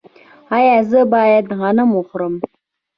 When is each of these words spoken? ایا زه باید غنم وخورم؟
ایا 0.57 0.77
زه 0.89 0.99
باید 1.13 1.45
غنم 1.59 1.89
وخورم؟ 1.93 2.33